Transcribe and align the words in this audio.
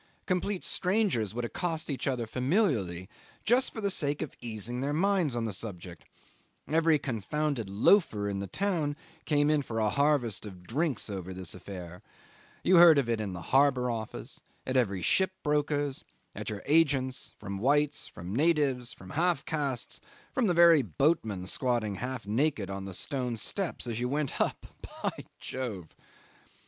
Complete 0.25 0.63
strangers 0.63 1.35
would 1.35 1.45
accost 1.45 1.87
each 1.87 2.07
other 2.07 2.25
familiarly, 2.25 3.07
just 3.45 3.71
for 3.71 3.81
the 3.81 3.91
sake 3.91 4.23
of 4.23 4.33
easing 4.41 4.81
their 4.81 4.93
minds 4.95 5.35
on 5.35 5.45
the 5.45 5.53
subject: 5.53 6.05
every 6.67 6.97
confounded 6.97 7.69
loafer 7.69 8.27
in 8.27 8.39
the 8.39 8.47
town 8.47 8.95
came 9.25 9.47
in 9.51 9.61
for 9.61 9.77
a 9.77 9.89
harvest 9.91 10.43
of 10.43 10.63
drinks 10.65 11.07
over 11.07 11.35
this 11.35 11.53
affair: 11.53 12.01
you 12.63 12.77
heard 12.77 12.97
of 12.97 13.09
it 13.09 13.21
in 13.21 13.33
the 13.33 13.43
harbour 13.53 13.91
office, 13.91 14.41
at 14.65 14.75
every 14.75 15.03
ship 15.03 15.33
broker's, 15.43 16.03
at 16.33 16.49
your 16.49 16.63
agent's, 16.65 17.35
from 17.37 17.59
whites, 17.59 18.07
from 18.07 18.35
natives, 18.35 18.91
from 18.91 19.11
half 19.11 19.45
castes, 19.45 20.01
from 20.33 20.47
the 20.47 20.55
very 20.55 20.81
boatmen 20.81 21.45
squatting 21.45 21.93
half 21.97 22.25
naked 22.25 22.71
on 22.71 22.85
the 22.85 22.93
stone 22.95 23.37
steps 23.37 23.85
as 23.85 23.99
you 23.99 24.09
went 24.09 24.41
up 24.41 24.65
by 25.03 25.25
Jove! 25.39 25.95